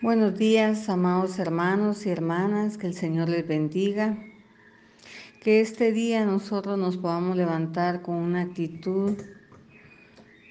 [0.00, 4.16] Buenos días, amados hermanos y hermanas, que el Señor les bendiga.
[5.42, 9.16] Que este día nosotros nos podamos levantar con una actitud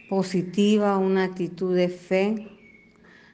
[0.10, 2.50] positiva, una actitud de fe,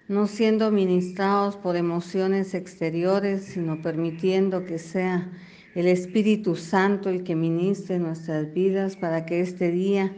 [0.07, 5.31] no siendo ministrados por emociones exteriores, sino permitiendo que sea
[5.73, 10.13] el Espíritu Santo el que ministre nuestras vidas para que este día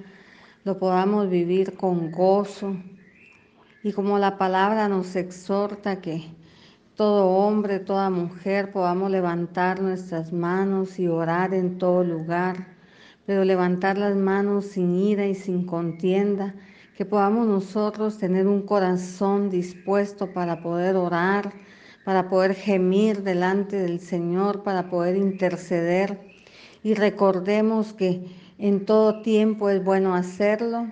[0.66, 2.75] lo podamos vivir con gozo,
[3.86, 6.23] y como la palabra nos exhorta que
[6.95, 12.66] todo hombre, toda mujer podamos levantar nuestras manos y orar en todo lugar,
[13.27, 16.55] pero levantar las manos sin ira y sin contienda,
[16.98, 21.54] que podamos nosotros tener un corazón dispuesto para poder orar,
[22.05, 26.20] para poder gemir delante del Señor, para poder interceder.
[26.81, 28.26] Y recordemos que
[28.57, 30.88] en todo tiempo es bueno hacerlo,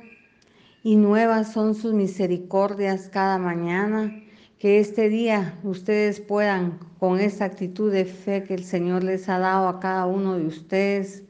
[0.84, 4.20] y nuevas son sus misericordias cada mañana.
[4.60, 9.40] Que este día ustedes puedan, con esa actitud de fe que el Señor les ha
[9.40, 11.24] dado a cada uno de ustedes,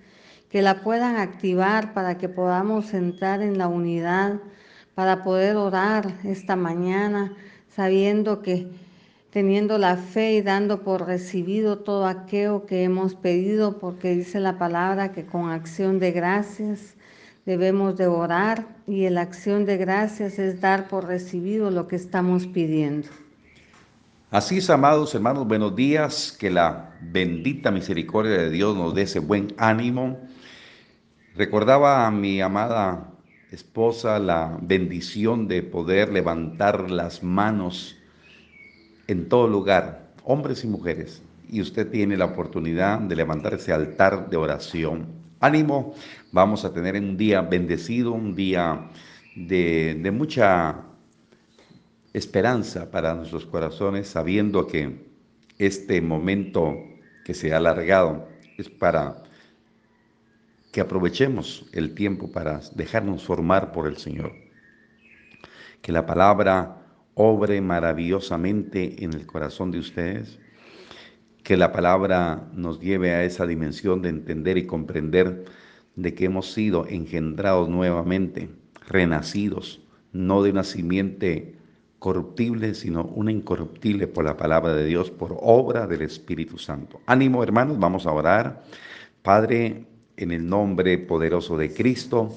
[0.50, 4.40] que la puedan activar para que podamos entrar en la unidad,
[4.96, 7.36] para poder orar esta mañana,
[7.68, 8.68] sabiendo que
[9.32, 14.60] teniendo la fe y dando por recibido todo aquello que hemos pedido, porque dice la
[14.60, 16.96] palabra que con acción de gracias
[17.46, 22.48] Debemos de orar y la acción de gracias es dar por recibido lo que estamos
[22.48, 23.10] pidiendo.
[24.32, 26.32] Así es, amados hermanos, buenos días.
[26.32, 30.22] Que la bendita misericordia de Dios nos dé ese buen ánimo.
[31.36, 33.12] Recordaba a mi amada
[33.52, 37.98] esposa la bendición de poder levantar las manos
[39.08, 41.22] en todo lugar, hombres y mujeres.
[41.50, 45.94] Y usted tiene la oportunidad de levantar ese altar de oración ánimo,
[46.32, 48.90] vamos a tener un día bendecido, un día
[49.36, 50.86] de, mucha
[52.14, 55.06] esperanza para nuestros corazones, sabiendo que
[55.58, 56.78] este momento
[57.26, 59.22] que se ha alargado es para
[60.72, 64.32] que aprovechemos el tiempo para dejarnos formar por el Señor.
[65.82, 66.78] Que la palabra
[67.16, 70.40] obre maravillosamente en el corazón de ustedes
[71.44, 75.46] que la palabra nos lleve a esa dimensión de entender y comprender
[75.96, 78.50] de que hemos sido engendrados nuevamente,
[78.88, 79.82] renacidos,
[80.12, 81.56] no de una simiente
[82.00, 87.02] corruptible, sino una incorruptible por la palabra de Dios, por obra del Espíritu Santo.
[87.06, 88.64] Ánimo, hermanos, vamos a orar.
[89.22, 89.86] Padre,
[90.18, 92.34] en el nombre poderoso de Cristo,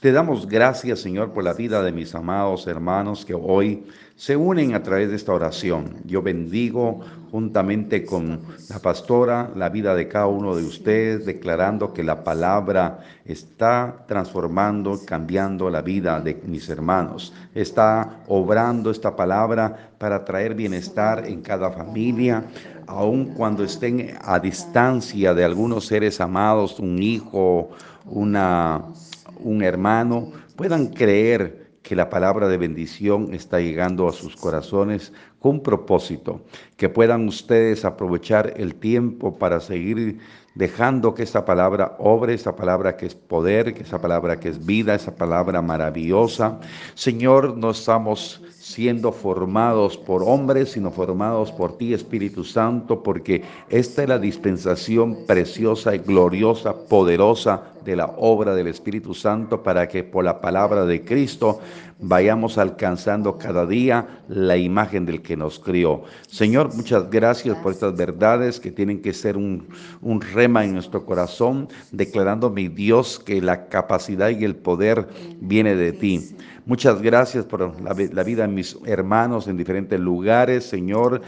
[0.00, 3.84] te damos gracias, Señor, por la vida de mis amados hermanos que hoy
[4.16, 5.96] se unen a través de esta oración.
[6.06, 7.00] Yo bendigo
[7.30, 8.40] juntamente con
[8.70, 14.98] la pastora la vida de cada uno de ustedes, declarando que la palabra está transformando,
[15.04, 17.34] cambiando la vida de mis hermanos.
[17.54, 22.44] Está obrando esta palabra para traer bienestar en cada familia,
[22.86, 27.68] aun cuando estén a distancia de algunos seres amados, un hijo,
[28.06, 28.82] una
[29.42, 35.62] un hermano, puedan creer que la palabra de bendición está llegando a sus corazones con
[35.62, 36.42] propósito,
[36.76, 40.18] que puedan ustedes aprovechar el tiempo para seguir
[40.54, 44.66] dejando que esta palabra obre, esa palabra que es poder, que esa palabra que es
[44.66, 46.58] vida, esa palabra maravillosa.
[46.94, 54.02] Señor, no estamos siendo formados por hombres, sino formados por ti, Espíritu Santo, porque esta
[54.02, 60.04] es la dispensación preciosa y gloriosa, poderosa de la obra del Espíritu Santo, para que
[60.04, 61.60] por la palabra de Cristo
[62.00, 66.02] vayamos alcanzando cada día la imagen del que nos crió.
[66.28, 69.68] Señor, muchas gracias por estas verdades que tienen que ser un,
[70.00, 75.08] un rema en nuestro corazón, declarando, mi Dios, que la capacidad y el poder
[75.40, 76.36] viene de ti.
[76.66, 81.22] Muchas gracias por la, vida de mis hermanos en diferentes lugares, Señor.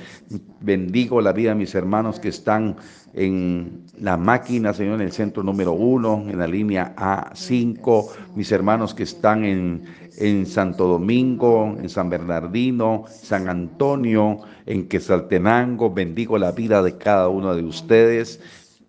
[0.60, 2.76] Bendigo la vida de mis hermanos que están
[3.14, 8.94] en la máquina, Señor, en el centro número uno, en la línea A5, mis hermanos
[8.94, 9.84] que están en,
[10.18, 15.92] en Santo Domingo, en San Bernardino, San Antonio, en Quesaltenango.
[15.92, 18.40] Bendigo la vida de cada uno de ustedes.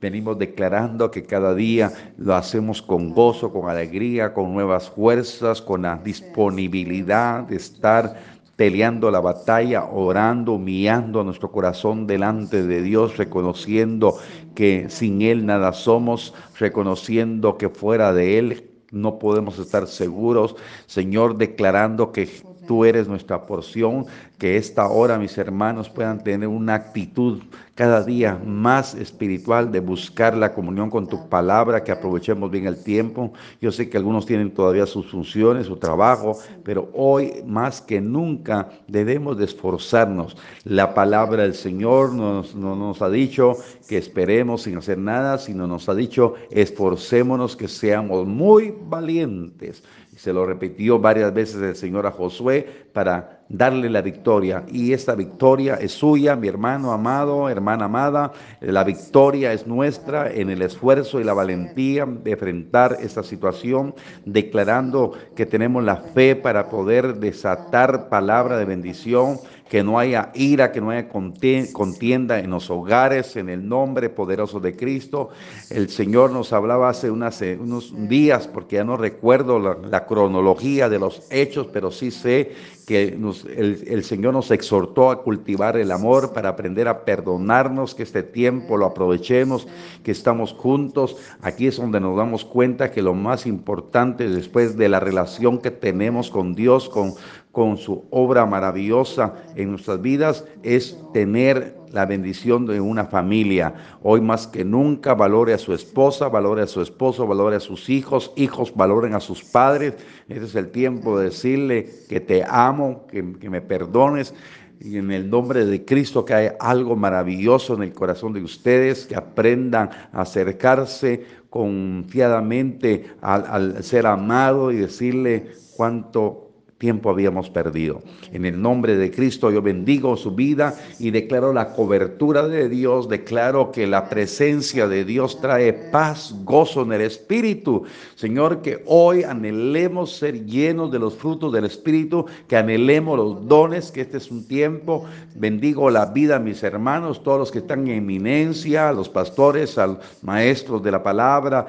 [0.03, 5.83] Venimos declarando que cada día lo hacemos con gozo, con alegría, con nuevas fuerzas, con
[5.83, 8.17] la disponibilidad de estar
[8.57, 14.17] peleando la batalla, orando, humillando nuestro corazón delante de Dios, reconociendo
[14.55, 21.37] que sin Él nada somos, reconociendo que fuera de Él no podemos estar seguros, Señor,
[21.37, 22.29] declarando que
[22.67, 24.05] Tú eres nuestra porción.
[24.37, 27.41] Que esta hora mis hermanos puedan tener una actitud
[27.75, 32.83] cada día más espiritual de buscar la comunión con tu palabra, que aprovechemos bien el
[32.83, 33.33] tiempo.
[33.61, 38.69] Yo sé que algunos tienen todavía sus funciones, su trabajo, pero hoy más que nunca
[38.87, 40.37] debemos de esforzarnos.
[40.65, 43.55] La palabra del Señor nos, no nos ha dicho
[43.87, 49.83] que esperemos sin hacer nada, sino nos ha dicho esforcémonos que seamos muy valientes.
[50.15, 54.63] Se lo repitió varias veces el Señor a Josué para darle la victoria.
[54.67, 58.31] Y esta victoria es suya, mi hermano amado, hermana amada.
[58.61, 63.93] La victoria es nuestra en el esfuerzo y la valentía de enfrentar esta situación,
[64.25, 69.39] declarando que tenemos la fe para poder desatar palabra de bendición
[69.73, 74.59] que no haya ira, que no haya contienda en los hogares, en el nombre poderoso
[74.59, 75.29] de Cristo.
[75.71, 81.23] El Señor nos hablaba hace unos días, porque ya no recuerdo la, cronología de los
[81.31, 82.51] hechos, pero sí sé
[82.85, 88.23] que el, Señor nos exhortó a cultivar el amor para aprender a perdonarnos, que este
[88.23, 89.67] tiempo lo aprovechemos,
[90.03, 91.17] que estamos juntos.
[91.41, 95.71] Aquí es donde nos damos cuenta que lo más importante después de la relación que
[95.71, 97.13] tenemos con Dios, con,
[97.53, 103.75] con su obra maravillosa en nuestras vidas es tener la bendición de una familia.
[104.01, 107.91] Hoy más que nunca valore a su esposa, valore a su esposo, valore a sus
[107.91, 109.93] hijos, hijos valoren a sus padres.
[110.27, 114.33] Ese es el tiempo de decirle que te amo, que, que me perdones
[114.81, 119.05] y en el nombre de Cristo que hay algo maravilloso en el corazón de ustedes,
[119.05, 126.42] que aprendan a acercarse confiadamente al, al ser amado y decirle cuánto
[126.83, 128.01] tiempo habíamos perdido.
[128.33, 133.07] En el nombre de Cristo yo bendigo su vida y declaro la cobertura de Dios,
[133.07, 137.83] declaro que la presencia de Dios trae paz, gozo en el Espíritu.
[138.15, 143.89] Señor, que hoy anhelemos ser llenos de los frutos del Espíritu, que anhelemos los dones,
[143.89, 145.05] que este es un tiempo.
[145.35, 149.77] Bendigo la vida a mis hermanos, todos los que están en eminencia, a los pastores,
[149.77, 151.65] a los maestros de la palabra.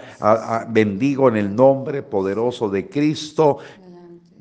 [0.70, 3.58] bendigo en el nombre poderoso de Cristo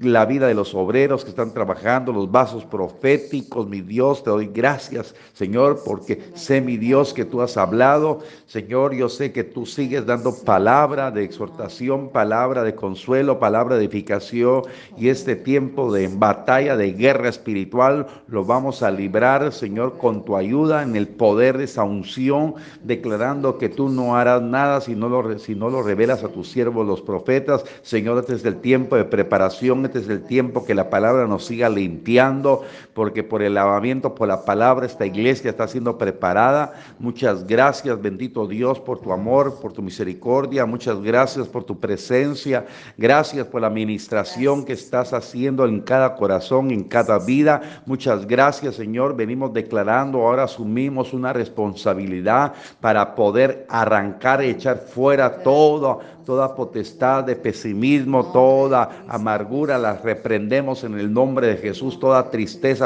[0.03, 4.47] la vida de los obreros que están trabajando, los vasos proféticos, mi Dios, te doy
[4.47, 8.19] gracias, Señor, porque sé, mi Dios, que tú has hablado.
[8.45, 13.85] Señor, yo sé que tú sigues dando palabra de exhortación, palabra de consuelo, palabra de
[13.85, 14.63] edificación,
[14.97, 20.35] y este tiempo de batalla, de guerra espiritual, lo vamos a librar, Señor, con tu
[20.35, 25.09] ayuda, en el poder de esa unción, declarando que tú no harás nada si no
[25.09, 27.63] lo, si no lo revelas a tus siervos, los profetas.
[27.81, 31.69] Señor, este es el tiempo de preparación es el tiempo que la palabra nos siga
[31.69, 32.63] limpiando,
[32.93, 36.73] porque por el lavamiento, por la palabra, esta iglesia está siendo preparada.
[36.99, 40.65] Muchas gracias, bendito Dios, por tu amor, por tu misericordia.
[40.65, 42.65] Muchas gracias por tu presencia.
[42.97, 47.61] Gracias por la administración que estás haciendo en cada corazón, en cada vida.
[47.85, 49.15] Muchas gracias, Señor.
[49.15, 57.23] Venimos declarando, ahora asumimos una responsabilidad para poder arrancar y echar fuera todo toda potestad
[57.23, 62.29] de pesimismo, toda amargura, la reprendemos en el nombre de Jesús, toda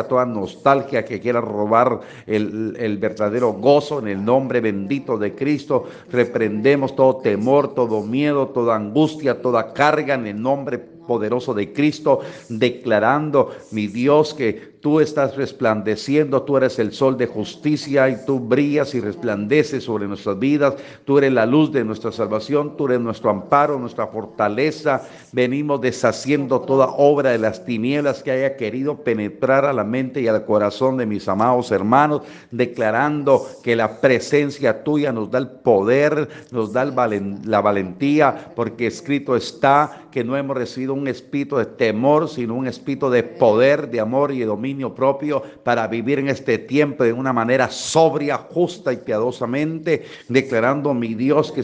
[0.06, 6.96] toda nostalgia que quiera robar el verdadero gozo en el nombre bendito de Cristo, reprendemos
[6.96, 13.56] todo temor, todo miedo, toda angustia, toda carga en el nombre poderoso de Cristo, declarando,
[13.72, 18.96] mi Dios, que tú estás resplandeciendo, tú eres el sol de justicia y tú brillas
[18.96, 23.30] y resplandeces sobre nuestras vidas, tú eres la luz de nuestra salvación, tú eres nuestro
[23.30, 25.02] amparo, nuestra fortaleza.
[25.34, 30.30] Venimos deshaciendo toda obra de las tinieblas que haya querido penetrar a la mente y
[30.30, 32.22] al corazón de mis amados hermanos,
[32.52, 39.36] declarando que la presencia tuya nos da el poder, nos da la valentía, porque escrito
[39.36, 44.00] está que no hemos recibido un espíritu de temor, sino un espíritu de poder, de
[44.00, 48.94] amor y de dominio propio para vivir en este tiempo de una manera sobria, justa
[48.94, 51.62] y piadosamente, declarando, mi Dios, que,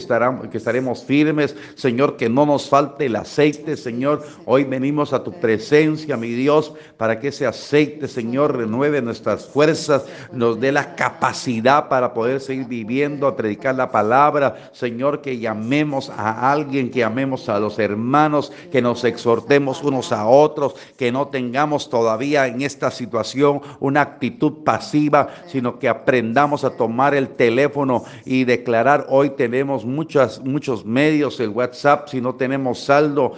[0.50, 4.24] que estaremos firmes, Señor, que no nos falte el aceite, Señor.
[4.44, 10.04] Hoy venimos a tu presencia, mi Dios, para que ese aceite, Señor, renueve nuestras fuerzas,
[10.32, 16.10] nos dé la capacidad para poder seguir viviendo, a predicar la palabra, Señor, que llamemos
[16.10, 21.28] a alguien, que llamemos a los hermanos, que nos exhortemos unos a otros, que no
[21.28, 27.28] tengamos todavía en esta situación situación, una actitud pasiva, sino que aprendamos a tomar el
[27.28, 33.34] teléfono y declarar, hoy tenemos muchas, muchos medios, el WhatsApp, si no tenemos saldo,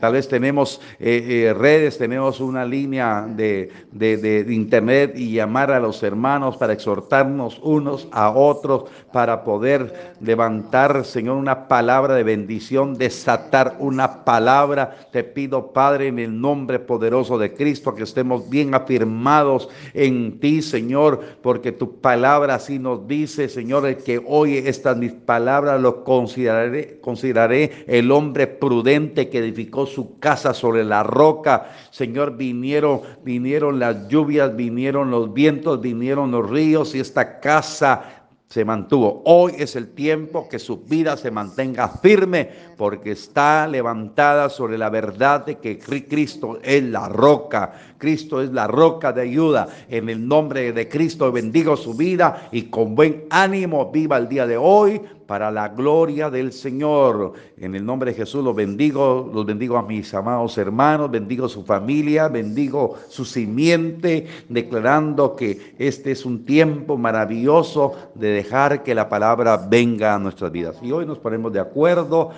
[0.00, 5.80] tal vez tenemos eh, eh, redes, tenemos una línea de, de internet y llamar a
[5.80, 12.94] los hermanos para exhortarnos unos a otros, para poder levantar, Señor, una palabra de bendición,
[12.94, 14.96] desatar una palabra.
[15.12, 20.62] Te pido, Padre, en el nombre poderoso de Cristo, que estemos bien afirmados en ti,
[20.62, 26.04] Señor, porque tu palabra así nos dice, Señor, el que oye estas mis palabras lo
[26.04, 31.70] consideraré, consideraré el hombre prudente que edificó su casa sobre la roca.
[31.90, 38.16] Señor, vinieron, vinieron las lluvias, vinieron los vientos, vinieron los ríos y esta casa
[38.48, 39.22] se mantuvo.
[39.24, 44.90] Hoy es el tiempo que su vida se mantenga firme porque está levantada sobre la
[44.90, 47.72] verdad de que Cristo es la roca.
[47.98, 49.68] Cristo es la roca de ayuda.
[49.88, 54.46] En el nombre de Cristo bendigo su vida y con buen ánimo viva el día
[54.46, 57.32] de hoy para la gloria del Señor.
[57.58, 61.64] En el nombre de Jesús los bendigo, los bendigo a mis amados hermanos, bendigo su
[61.64, 69.08] familia, bendigo su simiente, declarando que este es un tiempo maravilloso de dejar que la
[69.08, 70.76] palabra venga a nuestras vidas.
[70.82, 72.30] Y hoy nos ponemos de acuerdo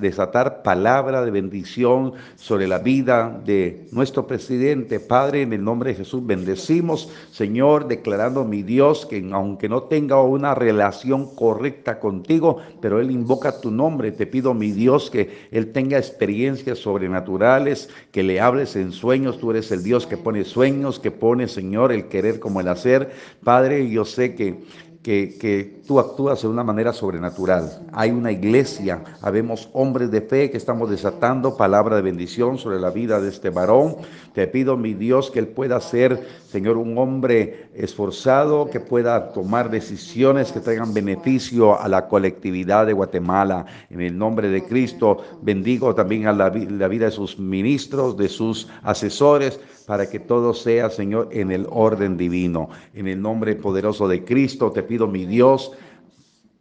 [0.00, 5.00] desatar palabra de bendición sobre la vida de nuestro presidente.
[5.00, 10.20] Padre, en el nombre de Jesús, bendecimos, Señor, declarando mi Dios que aunque no tenga
[10.22, 14.12] una relación correcta contigo, pero Él invoca tu nombre.
[14.12, 19.38] Te pido, mi Dios, que Él tenga experiencias sobrenaturales, que le hables en sueños.
[19.38, 23.12] Tú eres el Dios que pone sueños, que pone, Señor, el querer como el hacer.
[23.42, 24.62] Padre, yo sé que
[25.02, 27.86] que, tú actúas de una manera sobrenatural.
[27.92, 32.90] Hay una iglesia, habemos hombres de fe que estamos desatando palabra de bendición sobre la
[32.90, 33.96] vida de este varón.
[34.32, 39.70] Te pido, mi Dios, que él pueda ser, Señor, un hombre esforzado, que pueda tomar
[39.70, 43.66] decisiones que traigan beneficio a la colectividad de Guatemala.
[43.90, 48.68] En el nombre de Cristo, bendigo también a la vida de sus ministros, de sus
[48.84, 49.58] asesores
[49.92, 52.70] para que todo sea, Señor, en el orden divino.
[52.94, 55.72] En el nombre poderoso de Cristo te pido, mi Dios,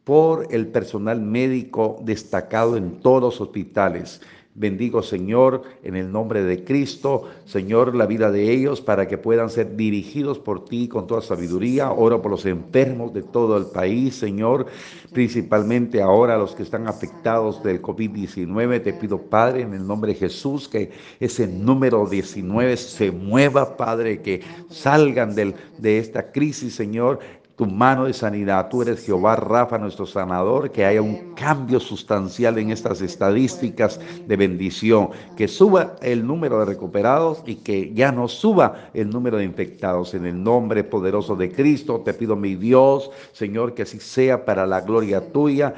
[0.03, 4.19] por el personal médico destacado en todos los hospitales
[4.53, 9.49] Bendigo, Señor, en el nombre de Cristo, Señor, la vida de ellos para que puedan
[9.49, 11.91] ser dirigidos por ti con toda sabiduría.
[11.91, 14.65] Oro por los enfermos de todo el país, Señor,
[15.13, 18.83] principalmente ahora los que están afectados del COVID-19.
[18.83, 20.91] Te pido, Padre, en el nombre de Jesús, que
[21.21, 27.19] ese número 19 se mueva, Padre, que salgan del, de esta crisis, Señor,
[27.61, 28.69] tu mano de sanidad.
[28.69, 34.35] Tú eres Jehová Rafa, nuestro sanador, que haya un cambio sustancial en estas estadísticas de
[34.35, 39.43] bendición, que suba el número de recuperados y que ya no suba el número de
[39.43, 40.15] infectados.
[40.15, 44.65] En el nombre poderoso de Cristo, te pido mi Dios, Señor, que así sea para
[44.65, 45.75] la gloria tuya.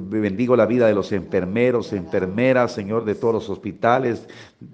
[0.00, 4.28] Bendigo la vida de los enfermeros, enfermeras, Señor, de todos los hospitales.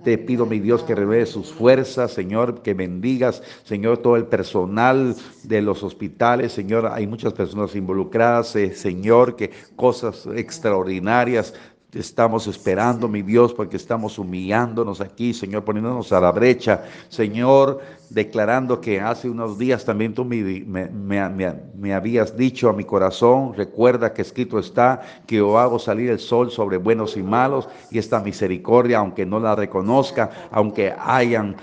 [0.05, 5.15] Te pido, mi Dios, que revele sus fuerzas, Señor, que bendigas, Señor, todo el personal
[5.45, 6.87] de los hospitales, Señor.
[6.93, 11.55] Hay muchas personas involucradas, eh, Señor, que cosas extraordinarias
[11.95, 18.81] estamos esperando, mi Dios, porque estamos humillándonos aquí, Señor, poniéndonos a la brecha, Señor, declarando
[18.81, 24.59] que hace unos días también tú me, habías dicho a mi corazón, recuerda que escrito
[24.59, 29.27] está que yo hago salir el sol sobre buenos y malos y esta misericordia, aunque
[29.27, 31.57] no la reconozca, aunque hayan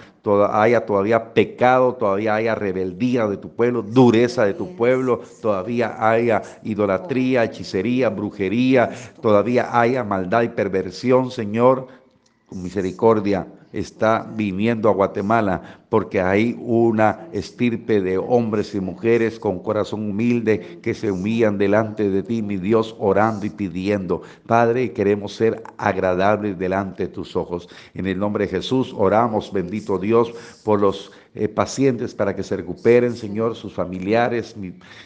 [0.51, 6.41] haya todavía pecado, todavía haya rebeldía de tu pueblo, dureza de tu pueblo, todavía haya
[6.63, 8.89] idolatría, hechicería, brujería,
[9.21, 11.88] todavía haya maldad y perversión, Señor,
[12.48, 19.59] con misericordia está viniendo a Guatemala porque hay una estirpe de hombres y mujeres con
[19.59, 24.21] corazón humilde que se humillan delante de ti, mi Dios, orando y pidiendo.
[24.45, 27.69] Padre, queremos ser agradables delante de tus ojos.
[27.93, 30.33] En el nombre de Jesús oramos, bendito Dios,
[30.63, 34.55] por los eh, pacientes para que se recuperen, Señor, sus familiares,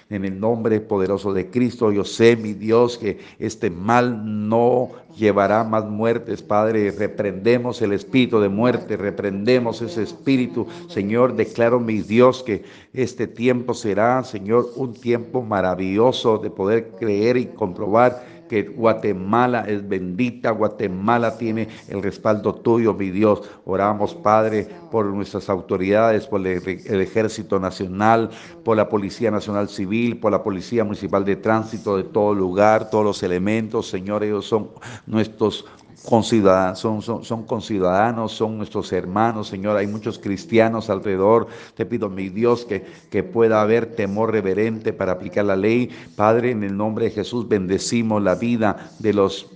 [0.10, 1.92] en el nombre poderoso de Cristo.
[1.92, 6.92] Yo sé, mi Dios, que este mal no llevará más muertes, Padre.
[6.92, 10.66] Reprendemos el espíritu de muerte, reprendemos ese espíritu.
[10.88, 12.64] Señor, declaro, mi Dios, que
[12.94, 19.90] este tiempo será, Señor, un tiempo maravilloso de poder creer y comprobar que Guatemala es
[19.90, 23.42] bendita, Guatemala tiene el respaldo tuyo, mi Dios.
[23.66, 28.30] Oramos, Padre, por nuestras autoridades, por el, Ejército Nacional,
[28.64, 33.04] por la Policía Nacional Civil, por la Policía Municipal de Tránsito de todo lugar, todos
[33.04, 34.70] los elementos, Señor, ellos son
[35.08, 35.66] nuestros
[36.04, 39.78] conciudadanos, son, son, son conciudadanos, son nuestros hermanos, Señor.
[39.78, 41.48] Hay muchos cristianos alrededor.
[41.76, 45.90] Te pido, mi Dios, que, que pueda haber temor reverente para aplicar la ley.
[46.16, 49.53] Padre, en el nombre de Jesús, bendecimos la vida de los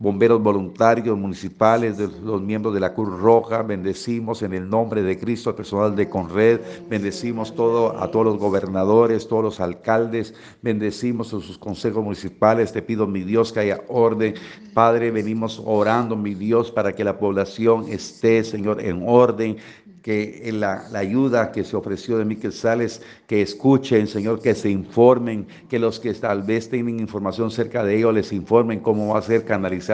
[0.00, 5.18] bomberos voluntarios municipales, de los miembros de la Cruz Roja, bendecimos en el nombre de
[5.18, 11.40] Cristo al personal de Conred, bendecimos a todos los gobernadores, todos los alcaldes, bendecimos a
[11.40, 14.34] sus consejos municipales, te pido mi Dios que haya orden,
[14.72, 19.58] Padre, venimos orando mi Dios para que la población esté, Señor, en orden,
[20.02, 25.46] que la, ayuda que se ofreció de Miquel Sales, que escuchen, Señor, que se informen,
[25.68, 29.22] que los que tal vez tienen información cerca de ellos les informen cómo va a
[29.22, 29.44] ser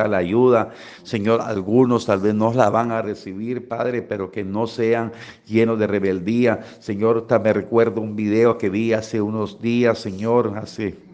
[0.04, 0.70] la ayuda.
[1.02, 5.12] Señor, algunos tal vez no la van a recibir, Padre, pero que no sean
[5.46, 6.60] llenos de rebeldía.
[6.78, 11.05] Señor, me recuerdo un video que vi hace unos días, Señor, hace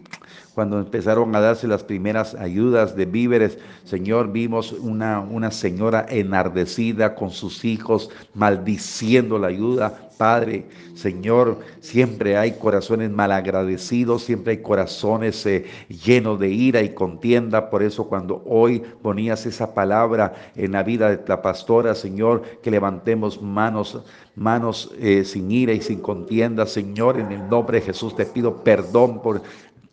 [0.53, 7.15] cuando empezaron a darse las primeras ayudas de víveres, Señor, vimos una, una señora enardecida
[7.15, 10.09] con sus hijos, maldiciendo la ayuda.
[10.17, 17.71] Padre, Señor, siempre hay corazones malagradecidos, siempre hay corazones eh, llenos de ira y contienda.
[17.71, 22.69] Por eso cuando hoy ponías esa palabra en la vida de la pastora, Señor, que
[22.69, 24.03] levantemos manos,
[24.35, 28.63] manos eh, sin ira y sin contienda, Señor, en el nombre de Jesús te pido
[28.63, 29.41] perdón por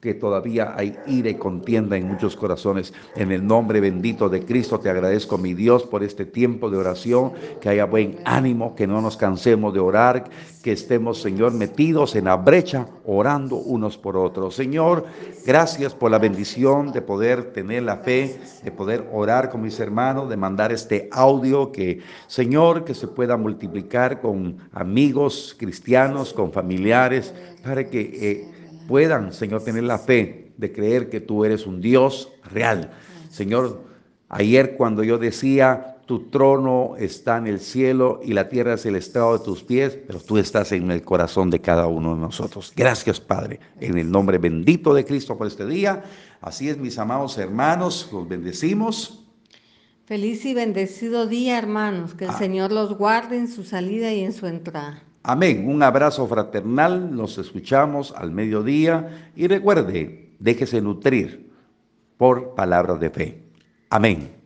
[0.00, 2.94] que todavía hay ira y contienda en muchos corazones.
[3.16, 7.32] En el nombre bendito de Cristo te agradezco, mi Dios, por este tiempo de oración,
[7.60, 10.30] que haya buen ánimo, que no nos cansemos de orar,
[10.62, 14.54] que estemos, Señor, metidos en la brecha, orando unos por otros.
[14.54, 15.04] Señor,
[15.44, 20.30] gracias por la bendición de poder tener la fe, de poder orar con mis hermanos,
[20.30, 27.34] de mandar este audio que, Señor, que se pueda multiplicar con amigos cristianos, con familiares,
[27.62, 28.00] para que...
[28.00, 28.59] Eh,
[28.90, 32.90] puedan, Señor, tener la fe de creer que tú eres un Dios real.
[33.28, 33.84] Señor,
[34.28, 38.96] ayer cuando yo decía, tu trono está en el cielo y la tierra es el
[38.96, 42.72] estado de tus pies, pero tú estás en el corazón de cada uno de nosotros.
[42.74, 46.02] Gracias, Padre, en el nombre bendito de Cristo por este día.
[46.40, 49.24] Así es, mis amados hermanos, los bendecimos.
[50.04, 52.14] Feliz y bendecido día, hermanos.
[52.14, 52.38] Que el ah.
[52.38, 55.04] Señor los guarde en su salida y en su entrada.
[55.22, 55.68] Amén.
[55.68, 57.14] Un abrazo fraternal.
[57.14, 59.30] Nos escuchamos al mediodía.
[59.36, 61.50] Y recuerde, déjese nutrir
[62.16, 63.42] por palabras de fe.
[63.90, 64.39] Amén.